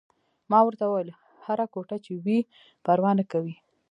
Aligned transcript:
ما 0.51 0.59
ورته 0.63 0.83
وویل: 0.87 1.09
هره 1.45 1.65
کوټه 1.73 1.97
چې 2.05 2.11
وي، 2.23 2.39
پروا 2.83 3.11
نه 3.19 3.25
کوي. 3.31 3.55